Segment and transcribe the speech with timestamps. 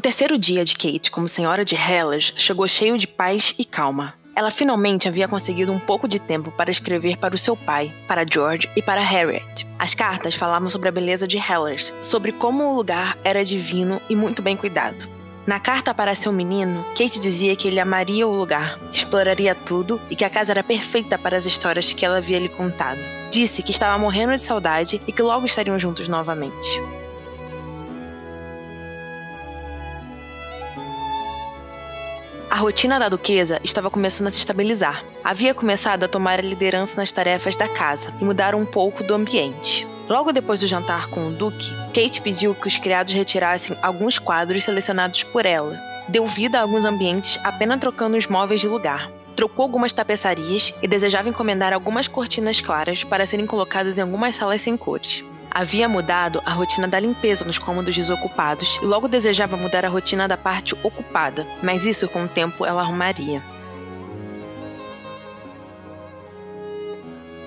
[0.00, 4.14] O terceiro dia de Kate como senhora de Hellas chegou cheio de paz e calma.
[4.34, 8.24] Ela finalmente havia conseguido um pouco de tempo para escrever para o seu pai, para
[8.26, 9.66] George e para Harriet.
[9.78, 14.16] As cartas falavam sobre a beleza de Hellas, sobre como o lugar era divino e
[14.16, 15.06] muito bem cuidado.
[15.46, 20.16] Na carta para seu menino, Kate dizia que ele amaria o lugar, exploraria tudo e
[20.16, 23.00] que a casa era perfeita para as histórias que ela havia lhe contado.
[23.30, 26.80] Disse que estava morrendo de saudade e que logo estariam juntos novamente.
[32.60, 35.02] Rotina da duquesa estava começando a se estabilizar.
[35.24, 39.14] Havia começado a tomar a liderança nas tarefas da casa e mudar um pouco do
[39.14, 39.86] ambiente.
[40.06, 44.64] Logo depois do jantar com o duque, Kate pediu que os criados retirassem alguns quadros
[44.64, 45.74] selecionados por ela.
[46.06, 49.10] Deu vida a alguns ambientes apenas trocando os móveis de lugar.
[49.34, 54.60] Trocou algumas tapeçarias e desejava encomendar algumas cortinas claras para serem colocadas em algumas salas
[54.60, 55.24] sem cores.
[55.50, 60.28] Havia mudado a rotina da limpeza nos cômodos desocupados e logo desejava mudar a rotina
[60.28, 63.42] da parte ocupada, mas isso com o tempo ela arrumaria.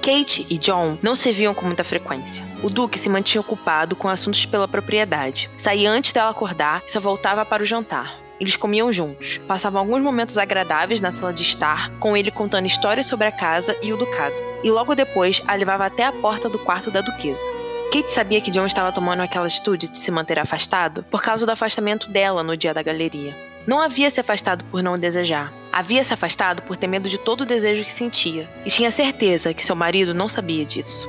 [0.02, 2.46] Kate e John não se viam com muita frequência.
[2.62, 5.50] O Duque se mantinha ocupado com assuntos pela propriedade.
[5.58, 8.18] Saía antes dela acordar e só voltava para o jantar.
[8.38, 13.06] Eles comiam juntos, passavam alguns momentos agradáveis na sala de estar, com ele contando histórias
[13.06, 14.36] sobre a casa e o ducado.
[14.62, 17.53] E logo depois a levava até a porta do quarto da duquesa.
[17.94, 21.52] Kate sabia que John estava tomando aquela atitude de se manter afastado por causa do
[21.52, 23.38] afastamento dela no dia da galeria.
[23.68, 25.54] Não havia se afastado por não desejar.
[25.72, 28.50] Havia se afastado por ter medo de todo o desejo que sentia.
[28.66, 31.08] E tinha certeza que seu marido não sabia disso.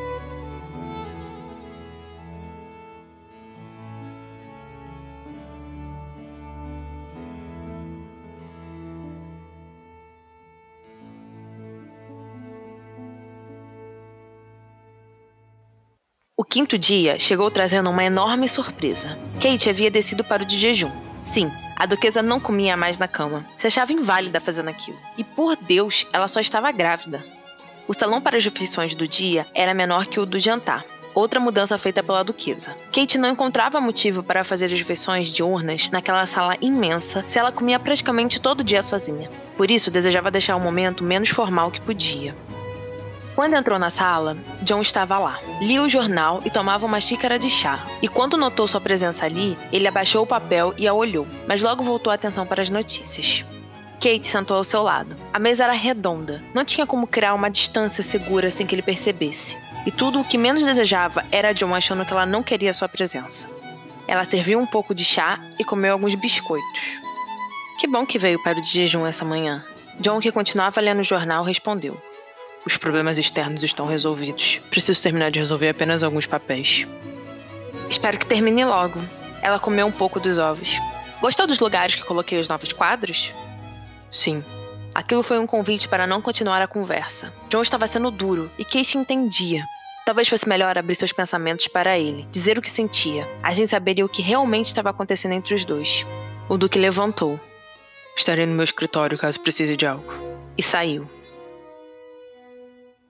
[16.36, 19.16] O quinto dia chegou trazendo uma enorme surpresa.
[19.40, 20.90] Kate havia descido para o de jejum.
[21.22, 23.46] Sim, a duquesa não comia mais na cama.
[23.56, 24.98] Se achava inválida fazendo aquilo.
[25.16, 27.24] E por Deus, ela só estava grávida.
[27.86, 30.84] O salão para as refeições do dia era menor que o do jantar.
[31.14, 32.76] Outra mudança feita pela duquesa.
[32.92, 37.78] Kate não encontrava motivo para fazer as refeições diurnas naquela sala imensa se ela comia
[37.78, 39.30] praticamente todo dia sozinha.
[39.56, 42.34] Por isso, desejava deixar o momento menos formal que podia.
[43.34, 45.40] Quando entrou na sala, John estava lá.
[45.60, 47.80] Lia o jornal e tomava uma xícara de chá.
[48.00, 51.82] E quando notou sua presença ali, ele abaixou o papel e a olhou, mas logo
[51.82, 53.44] voltou a atenção para as notícias.
[53.94, 55.16] Kate sentou ao seu lado.
[55.32, 56.40] A mesa era redonda.
[56.54, 59.58] Não tinha como criar uma distância segura sem que ele percebesse.
[59.84, 63.48] E tudo o que menos desejava era John achando que ela não queria sua presença.
[64.06, 67.00] Ela serviu um pouco de chá e comeu alguns biscoitos.
[67.80, 69.64] Que bom que veio para o jejum essa manhã.
[69.98, 72.00] John, que continuava lendo o jornal, respondeu.
[72.66, 74.60] Os problemas externos estão resolvidos.
[74.70, 76.86] Preciso terminar de resolver apenas alguns papéis.
[77.90, 79.00] Espero que termine logo.
[79.42, 80.78] Ela comeu um pouco dos ovos.
[81.20, 83.32] Gostou dos lugares que coloquei os novos quadros?
[84.10, 84.42] Sim.
[84.94, 87.32] Aquilo foi um convite para não continuar a conversa.
[87.50, 89.62] John estava sendo duro e Kate entendia.
[90.06, 93.28] Talvez fosse melhor abrir seus pensamentos para ele, dizer o que sentia.
[93.42, 96.06] Assim saberia o que realmente estava acontecendo entre os dois.
[96.48, 97.40] O Duque levantou.
[98.16, 100.12] Estarei no meu escritório caso precise de algo.
[100.56, 101.08] E saiu.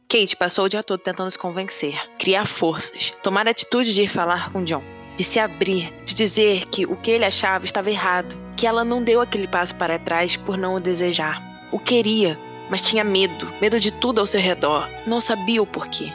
[0.09, 4.53] Kate passou o dia todo tentando se convencer, criar forças, tomar atitude de ir falar
[4.53, 4.83] com John,
[5.17, 9.03] de se abrir, de dizer que o que ele achava estava errado, que ela não
[9.03, 11.43] deu aquele passo para trás por não o desejar.
[11.73, 12.39] O queria,
[12.71, 16.13] mas tinha medo, medo de tudo ao seu redor, não sabia o porquê.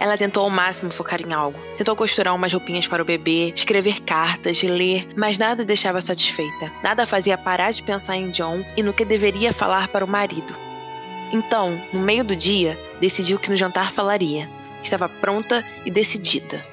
[0.00, 1.60] Ela tentou ao máximo focar em algo.
[1.76, 6.72] Tentou costurar umas roupinhas para o bebê, escrever cartas, ler, mas nada deixava satisfeita.
[6.82, 10.69] Nada fazia parar de pensar em John e no que deveria falar para o marido.
[11.32, 14.48] Então, no meio do dia, decidiu que no jantar falaria.
[14.82, 16.64] Estava pronta e decidida.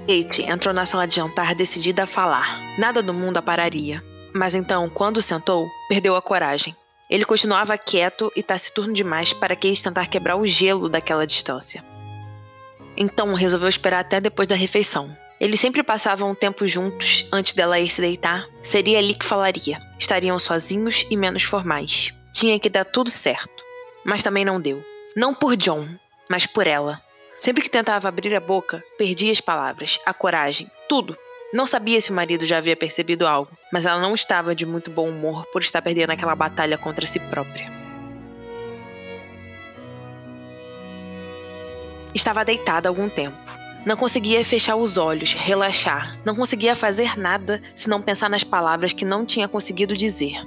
[0.00, 2.58] Kate entrou na sala de jantar decidida a falar.
[2.78, 4.02] Nada do mundo a pararia.
[4.34, 6.74] Mas então, quando sentou, perdeu a coragem.
[7.08, 11.84] Ele continuava quieto e taciturno demais para Kate tentar quebrar o gelo daquela distância.
[12.96, 15.16] Então resolveu esperar até depois da refeição.
[15.40, 18.46] Eles sempre passavam um tempo juntos antes dela ir se deitar.
[18.62, 19.80] Seria ali que falaria.
[19.98, 22.12] Estariam sozinhos e menos formais.
[22.30, 23.64] Tinha que dar tudo certo.
[24.04, 24.84] Mas também não deu.
[25.16, 25.88] Não por John,
[26.28, 27.00] mas por ela.
[27.38, 31.16] Sempre que tentava abrir a boca, perdia as palavras, a coragem, tudo.
[31.54, 34.90] Não sabia se o marido já havia percebido algo, mas ela não estava de muito
[34.90, 37.72] bom humor por estar perdendo aquela batalha contra si própria.
[42.14, 43.59] Estava deitada há algum tempo.
[43.84, 46.18] Não conseguia fechar os olhos, relaxar.
[46.24, 50.46] Não conseguia fazer nada senão pensar nas palavras que não tinha conseguido dizer.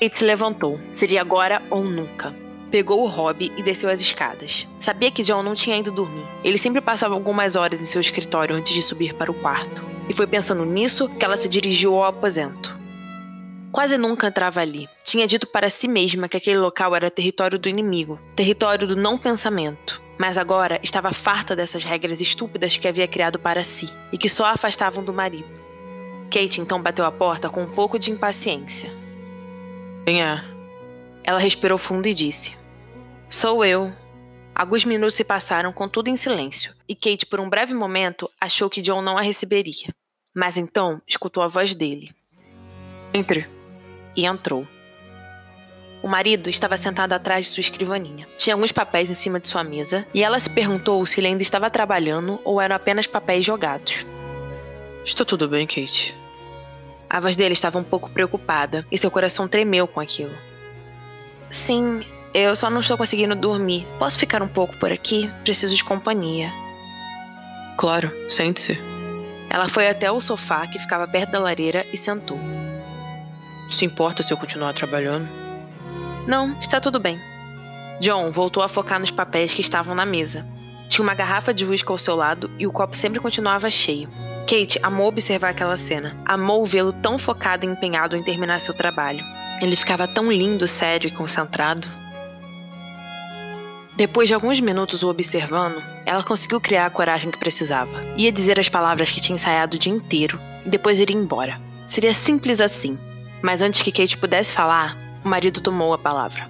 [0.00, 0.78] Kate se levantou.
[0.92, 2.34] Seria agora ou nunca.
[2.70, 4.68] Pegou o hobby e desceu as escadas.
[4.78, 6.24] Sabia que John não tinha ido dormir.
[6.44, 9.84] Ele sempre passava algumas horas em seu escritório antes de subir para o quarto.
[10.08, 12.76] E foi pensando nisso que ela se dirigiu ao aposento.
[13.72, 14.88] Quase nunca entrava ali.
[15.02, 19.18] Tinha dito para si mesma que aquele local era território do inimigo, território do não
[19.18, 20.00] pensamento.
[20.18, 24.46] Mas agora estava farta dessas regras estúpidas que havia criado para si e que só
[24.46, 25.48] a afastavam do marido.
[26.30, 28.90] Kate então bateu a porta com um pouco de impaciência.
[30.04, 30.42] Quem é?
[31.22, 32.56] Ela respirou fundo e disse:
[33.28, 33.92] Sou eu.
[34.54, 38.70] Alguns minutos se passaram com tudo em silêncio, e Kate, por um breve momento, achou
[38.70, 39.88] que John não a receberia.
[40.34, 42.14] Mas então escutou a voz dele.
[43.12, 43.46] Entre.
[44.16, 44.66] E entrou.
[46.06, 48.28] O marido estava sentado atrás de sua escrivaninha.
[48.38, 51.42] Tinha alguns papéis em cima de sua mesa e ela se perguntou se ele ainda
[51.42, 54.06] estava trabalhando ou eram apenas papéis jogados.
[55.04, 56.16] Está tudo bem, Kate?
[57.10, 60.30] A voz dele estava um pouco preocupada e seu coração tremeu com aquilo.
[61.50, 63.84] Sim, eu só não estou conseguindo dormir.
[63.98, 65.28] Posso ficar um pouco por aqui?
[65.42, 66.52] Preciso de companhia.
[67.76, 68.78] Claro, sente-se.
[69.50, 72.38] Ela foi até o sofá que ficava perto da lareira e sentou.
[73.68, 75.45] Se importa se eu continuar trabalhando?
[76.26, 77.20] Não, está tudo bem.
[78.00, 80.44] John voltou a focar nos papéis que estavam na mesa.
[80.88, 84.08] Tinha uma garrafa de uísque ao seu lado e o copo sempre continuava cheio.
[84.46, 86.16] Kate amou observar aquela cena.
[86.24, 89.24] Amou vê-lo tão focado e empenhado em terminar seu trabalho.
[89.60, 91.88] Ele ficava tão lindo, sério e concentrado.
[93.96, 98.04] Depois de alguns minutos o observando, ela conseguiu criar a coragem que precisava.
[98.16, 101.60] Ia dizer as palavras que tinha ensaiado o dia inteiro e depois ir embora.
[101.86, 102.98] Seria simples assim.
[103.42, 104.96] Mas antes que Kate pudesse falar,
[105.26, 106.48] o marido tomou a palavra.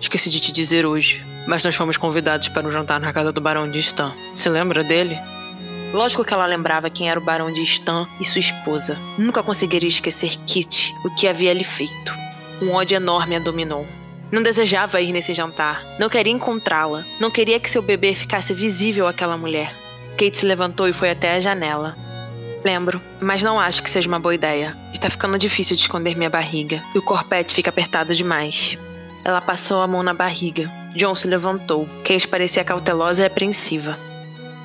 [0.00, 3.42] Esqueci de te dizer hoje, mas nós fomos convidados para um jantar na casa do
[3.42, 4.10] Barão de Stan.
[4.34, 5.18] Se lembra dele?
[5.92, 8.96] Lógico que ela lembrava quem era o Barão de Stan e sua esposa.
[9.18, 12.14] Nunca conseguiria esquecer Kit, o que havia lhe feito.
[12.62, 13.86] Um ódio enorme a dominou.
[14.32, 15.84] Não desejava ir nesse jantar.
[15.98, 17.04] Não queria encontrá-la.
[17.20, 19.74] Não queria que seu bebê ficasse visível àquela mulher.
[20.12, 21.94] Kate se levantou e foi até a janela.
[22.66, 24.76] Lembro, mas não acho que seja uma boa ideia.
[24.92, 28.76] Está ficando difícil de esconder minha barriga e o corpete fica apertado demais.
[29.24, 30.68] Ela passou a mão na barriga.
[30.96, 31.88] John se levantou.
[32.02, 33.96] Kate parecia cautelosa e apreensiva.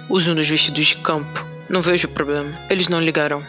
[0.09, 1.45] Use um dos vestidos de campo.
[1.69, 2.51] Não vejo problema.
[2.71, 3.44] Eles não ligarão.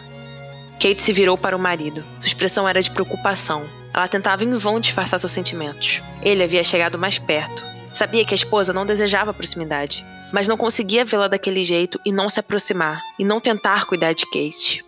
[0.79, 2.05] Kate se virou para o marido.
[2.19, 3.65] Sua expressão era de preocupação.
[3.91, 5.99] Ela tentava em vão disfarçar seus sentimentos.
[6.21, 7.65] Ele havia chegado mais perto.
[7.95, 12.27] Sabia que a esposa não desejava proximidade mas não conseguia vê-la daquele jeito e não
[12.27, 14.83] se aproximar, e não tentar cuidar de Kate.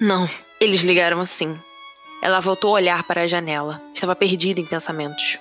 [0.00, 0.28] Não,
[0.58, 1.56] eles ligaram assim.
[2.22, 3.82] Ela voltou a olhar para a janela.
[3.94, 5.38] Estava perdida em pensamentos.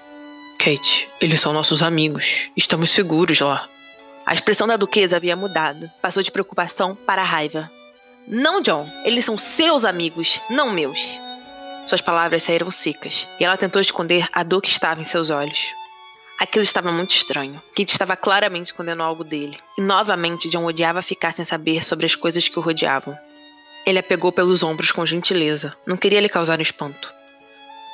[0.59, 2.49] Kate, eles são nossos amigos.
[2.57, 3.68] Estamos seguros lá.
[4.25, 5.89] A expressão da duquesa havia mudado.
[6.01, 7.71] Passou de preocupação para raiva.
[8.27, 8.89] Não, John.
[9.06, 10.99] Eles são seus amigos, não meus.
[11.87, 15.82] Suas palavras saíram secas e ela tentou esconder a dor que estava em seus olhos.
[16.44, 17.62] Aquilo estava muito estranho.
[17.73, 19.57] Kate estava claramente escondendo algo dele.
[19.78, 23.18] E novamente John odiava ficar sem saber sobre as coisas que o rodeavam.
[23.85, 25.73] Ele a pegou pelos ombros com gentileza.
[25.88, 27.09] Não queria lhe causar espanto.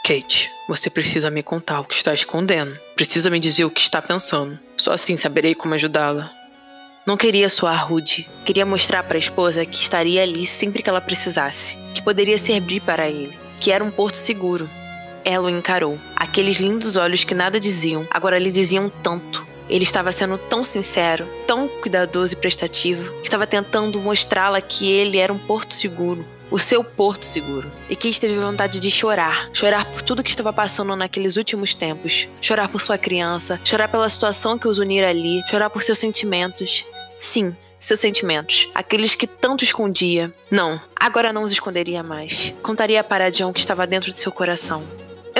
[0.03, 2.75] Kate, você precisa me contar o que está escondendo.
[2.95, 4.57] Precisa me dizer o que está pensando.
[4.77, 6.31] Só assim saberei como ajudá-la.
[7.05, 8.27] Não queria soar rude.
[8.45, 11.77] Queria mostrar para a esposa que estaria ali sempre que ela precisasse.
[11.93, 13.37] Que poderia servir para ele.
[13.59, 14.67] Que era um porto seguro.
[15.23, 15.99] Ela o encarou.
[16.29, 19.43] Aqueles lindos olhos que nada diziam, agora lhe diziam tanto.
[19.67, 25.17] Ele estava sendo tão sincero, tão cuidadoso e prestativo, que estava tentando mostrá-la que ele
[25.17, 27.71] era um porto seguro, o seu porto seguro.
[27.89, 32.27] E que teve vontade de chorar, chorar por tudo que estava passando naqueles últimos tempos,
[32.39, 36.85] chorar por sua criança, chorar pela situação que os unira ali, chorar por seus sentimentos.
[37.17, 40.31] Sim, seus sentimentos, aqueles que tanto escondia.
[40.51, 42.53] Não, agora não os esconderia mais.
[42.61, 44.83] Contaria para John que estava dentro de seu coração.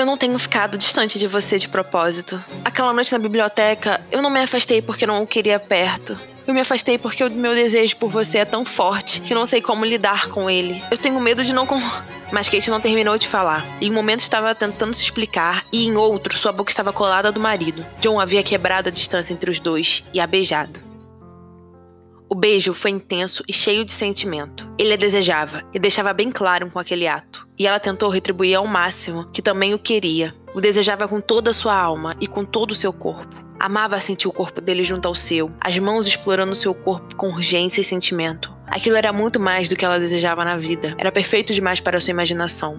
[0.00, 2.42] Eu não tenho ficado distante de você de propósito.
[2.64, 6.18] Aquela noite na biblioteca, eu não me afastei porque não o queria perto.
[6.46, 9.60] Eu me afastei porque o meu desejo por você é tão forte que não sei
[9.60, 10.82] como lidar com ele.
[10.90, 11.66] Eu tenho medo de não.
[11.66, 11.78] Com...
[12.32, 13.62] Mas Kate não terminou de falar.
[13.78, 17.38] Em um momento estava tentando se explicar e em outro sua boca estava colada do
[17.38, 17.84] marido.
[18.00, 20.89] John havia quebrado a distância entre os dois e a beijado.
[22.32, 24.72] O beijo foi intenso e cheio de sentimento.
[24.78, 27.44] Ele a desejava e deixava bem claro com aquele ato.
[27.58, 30.32] E ela tentou retribuir ao máximo que também o queria.
[30.54, 33.34] O desejava com toda a sua alma e com todo o seu corpo.
[33.58, 37.80] Amava sentir o corpo dele junto ao seu, as mãos explorando seu corpo com urgência
[37.80, 38.54] e sentimento.
[38.64, 40.94] Aquilo era muito mais do que ela desejava na vida.
[40.98, 42.78] Era perfeito demais para sua imaginação.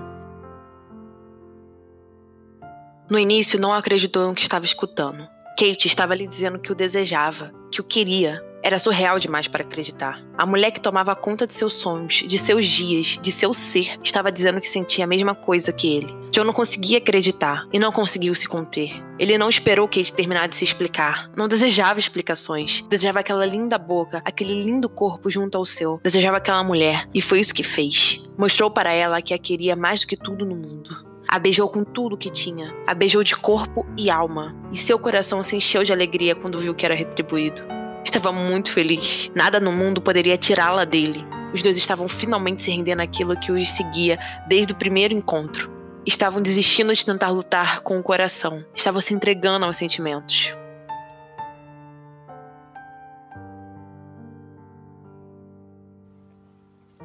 [3.10, 5.28] No início, não acreditou no que estava escutando.
[5.60, 10.24] Kate estava lhe dizendo que o desejava, que o queria, era surreal demais para acreditar.
[10.38, 14.32] A mulher que tomava conta de seus sonhos, de seus dias, de seu ser, estava
[14.32, 16.22] dizendo que sentia a mesma coisa que ele.
[16.32, 19.04] John não conseguia acreditar e não conseguiu se conter.
[19.20, 21.30] Ele não esperou Kate terminar de se explicar.
[21.36, 22.86] Não desejava explicações.
[22.90, 26.00] Desejava aquela linda boca, aquele lindo corpo junto ao seu.
[26.02, 28.24] Desejava aquela mulher e foi isso que fez.
[28.38, 31.06] Mostrou para ela que a queria mais do que tudo no mundo.
[31.28, 32.74] A beijou com tudo que tinha.
[32.88, 34.56] A beijou de corpo e alma.
[34.72, 37.81] E seu coração se encheu de alegria quando viu que era retribuído.
[38.04, 39.32] Estava muito feliz.
[39.36, 41.26] Nada no mundo poderia tirá-la dele.
[41.54, 45.72] Os dois estavam finalmente se rendendo àquilo que os seguia desde o primeiro encontro.
[46.06, 48.66] Estavam desistindo de tentar lutar com o coração.
[48.74, 50.54] Estavam se entregando aos sentimentos.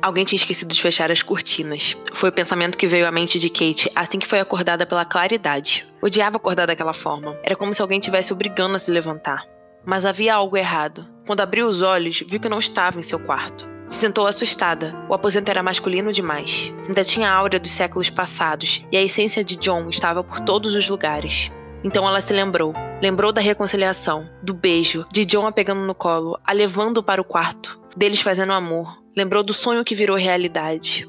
[0.00, 1.96] Alguém tinha esquecido de fechar as cortinas.
[2.14, 5.86] Foi o pensamento que veio à mente de Kate assim que foi acordada pela claridade.
[6.00, 7.36] Odiava acordar daquela forma.
[7.42, 9.55] Era como se alguém tivesse obrigando a se levantar.
[9.86, 11.06] Mas havia algo errado.
[11.24, 13.68] Quando abriu os olhos, viu que não estava em seu quarto.
[13.86, 14.94] Se sentou assustada.
[15.08, 16.74] O aposento era masculino demais.
[16.88, 20.74] Ainda tinha a aura dos séculos passados, e a essência de John estava por todos
[20.74, 21.52] os lugares.
[21.84, 22.74] Então ela se lembrou.
[23.00, 27.24] Lembrou da reconciliação, do beijo, de John a pegando no colo, a levando para o
[27.24, 28.98] quarto, deles fazendo amor.
[29.16, 31.08] Lembrou do sonho que virou realidade.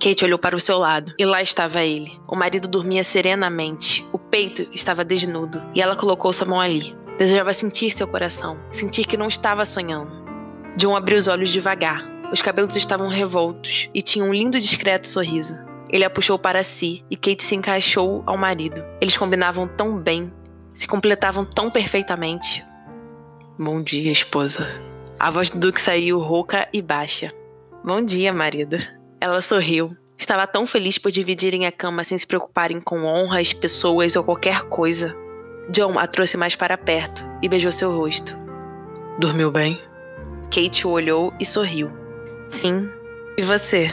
[0.00, 2.18] Kate olhou para o seu lado e lá estava ele.
[2.26, 6.96] O marido dormia serenamente, o peito estava desnudo e ela colocou sua mão ali.
[7.20, 10.10] Desejava sentir seu coração, sentir que não estava sonhando.
[10.78, 12.02] John abriu os olhos devagar.
[12.32, 15.54] Os cabelos estavam revoltos e tinha um lindo e discreto sorriso.
[15.90, 18.82] Ele a puxou para si e Kate se encaixou ao marido.
[19.02, 20.32] Eles combinavam tão bem,
[20.72, 22.64] se completavam tão perfeitamente.
[23.58, 24.66] Bom dia, esposa.
[25.18, 27.34] A voz do Duque saiu rouca e baixa.
[27.84, 28.78] Bom dia, marido.
[29.20, 29.94] Ela sorriu.
[30.16, 34.62] Estava tão feliz por dividirem a cama sem se preocuparem com honras, pessoas ou qualquer
[34.70, 35.14] coisa.
[35.68, 38.36] John a trouxe mais para perto e beijou seu rosto.
[39.18, 39.80] Dormiu bem?
[40.50, 41.90] Kate o olhou e sorriu.
[42.48, 42.88] Sim.
[43.36, 43.90] E você?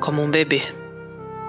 [0.00, 0.62] Como um bebê.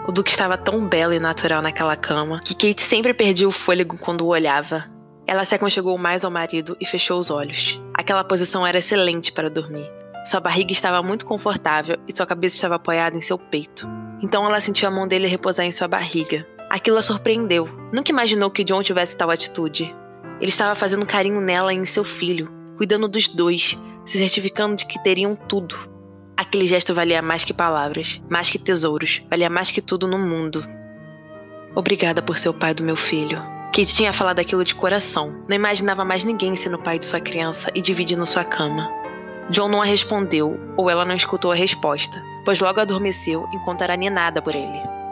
[0.08, 3.98] O Duque estava tão belo e natural naquela cama que Kate sempre perdia o fôlego
[3.98, 4.86] quando o olhava.
[5.27, 7.82] Ela se aconchegou mais ao marido e fechou os olhos.
[7.94, 9.89] Aquela posição era excelente para dormir.
[10.25, 13.88] Sua barriga estava muito confortável e sua cabeça estava apoiada em seu peito.
[14.22, 17.70] Então ela sentiu a mão dele repousar em sua barriga, Aquilo a surpreendeu.
[17.89, 19.96] Nunca imaginou que John tivesse tal atitude.
[20.41, 24.86] Ele estava fazendo carinho nela e em seu filho, cuidando dos dois, se certificando de
[24.86, 25.74] que teriam tudo.
[26.36, 30.65] Aquele gesto valia mais que palavras, mais que tesouros, valia mais que tudo no mundo.
[31.74, 33.41] Obrigada por ser o pai do meu filho.
[33.67, 35.46] Kate tinha falado aquilo de coração.
[35.48, 38.91] Não imaginava mais ninguém sendo pai de sua criança e dividindo sua cama.
[39.50, 43.96] John não a respondeu, ou ela não escutou a resposta, pois logo adormeceu enquanto era
[43.96, 45.05] ninada por ele.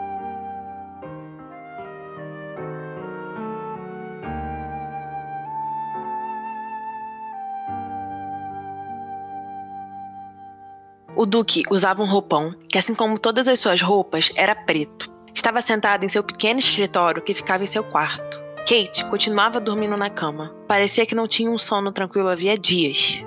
[11.24, 15.10] O Duque usava um roupão que, assim como todas as suas roupas, era preto.
[15.34, 18.38] Estava sentado em seu pequeno escritório que ficava em seu quarto.
[18.58, 20.54] Kate continuava dormindo na cama.
[20.68, 23.24] Parecia que não tinha um sono tranquilo havia dias.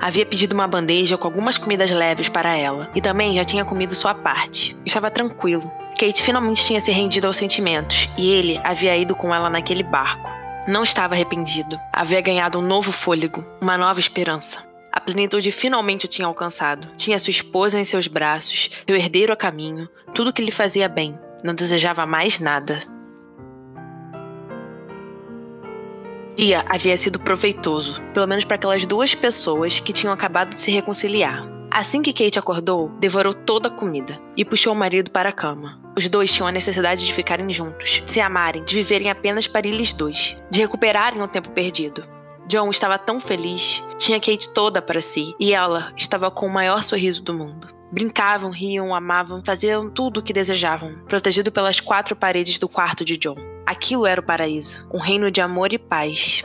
[0.00, 3.92] Havia pedido uma bandeja com algumas comidas leves para ela e também já tinha comido
[3.96, 4.76] sua parte.
[4.86, 5.68] Estava tranquilo.
[5.98, 10.30] Kate finalmente tinha se rendido aos sentimentos e ele havia ido com ela naquele barco.
[10.68, 11.76] Não estava arrependido.
[11.92, 14.69] Havia ganhado um novo fôlego, uma nova esperança.
[14.92, 16.88] A plenitude finalmente o tinha alcançado.
[16.96, 21.18] Tinha sua esposa em seus braços, seu herdeiro a caminho, tudo que lhe fazia bem.
[21.44, 22.82] Não desejava mais nada.
[26.32, 30.60] O dia havia sido proveitoso, pelo menos para aquelas duas pessoas que tinham acabado de
[30.60, 31.46] se reconciliar.
[31.70, 35.80] Assim que Kate acordou, devorou toda a comida e puxou o marido para a cama.
[35.96, 39.68] Os dois tinham a necessidade de ficarem juntos, de se amarem, de viverem apenas para
[39.68, 42.19] eles dois, de recuperarem o tempo perdido.
[42.50, 46.82] John estava tão feliz, tinha Kate toda para si, e ela estava com o maior
[46.82, 47.68] sorriso do mundo.
[47.92, 53.16] Brincavam, riam, amavam, faziam tudo o que desejavam, protegido pelas quatro paredes do quarto de
[53.16, 53.36] John.
[53.64, 56.44] Aquilo era o paraíso, um reino de amor e paz.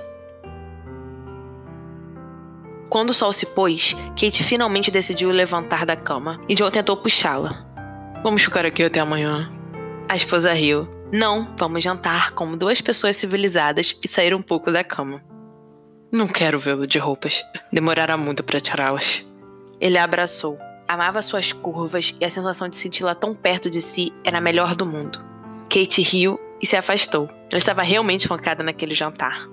[2.88, 7.66] Quando o sol se pôs, Kate finalmente decidiu levantar da cama e John tentou puxá-la.
[8.22, 9.52] Vamos ficar aqui até amanhã.
[10.08, 10.88] A esposa riu.
[11.12, 15.34] Não, vamos jantar como duas pessoas civilizadas e sair um pouco da cama.
[16.16, 17.44] Não quero vê-lo de roupas.
[17.70, 19.22] Demorará muito para tirá-las.
[19.82, 20.58] Ele a abraçou.
[20.88, 24.78] Amava suas curvas e a sensação de senti-la tão perto de si era a melhor
[24.78, 25.22] do mundo.
[25.70, 27.28] Kate riu e se afastou.
[27.52, 29.46] Ela estava realmente focada naquele jantar.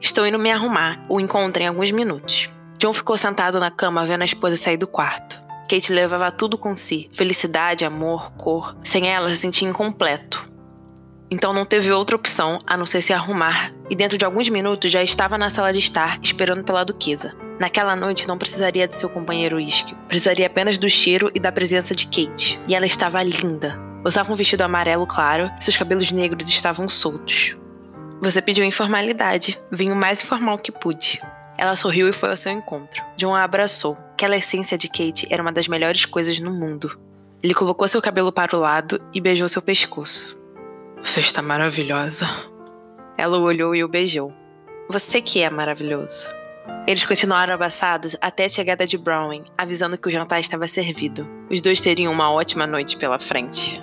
[0.00, 1.06] Estou indo me arrumar.
[1.08, 2.50] O encontro em alguns minutos.
[2.78, 5.40] John ficou sentado na cama vendo a esposa sair do quarto.
[5.68, 8.76] Kate levava tudo com si: felicidade, amor, cor.
[8.82, 10.44] Sem ela, se sentia incompleto.
[11.30, 14.90] Então não teve outra opção a não ser se arrumar, e dentro de alguns minutos
[14.90, 17.34] já estava na sala de estar, esperando pela duquesa.
[17.58, 21.94] Naquela noite não precisaria de seu companheiro Isque, precisaria apenas do cheiro e da presença
[21.94, 22.60] de Kate.
[22.68, 23.78] E ela estava linda.
[24.04, 27.56] Usava um vestido amarelo claro, seus cabelos negros estavam soltos.
[28.20, 31.20] Você pediu informalidade, vim o mais informal que pude.
[31.58, 33.02] Ela sorriu e foi ao seu encontro.
[33.16, 33.96] John a abraçou.
[34.12, 36.98] Aquela essência de Kate era uma das melhores coisas no mundo.
[37.42, 40.35] Ele colocou seu cabelo para o lado e beijou seu pescoço.
[41.06, 42.26] Você está maravilhosa.
[43.16, 44.34] Ela o olhou e o beijou.
[44.90, 46.28] Você que é maravilhoso.
[46.84, 51.24] Eles continuaram abraçados até a chegada de Browning, avisando que o jantar estava servido.
[51.48, 53.80] Os dois teriam uma ótima noite pela frente.